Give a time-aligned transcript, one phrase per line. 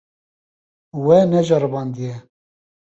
[1.05, 2.15] We neceribandiye.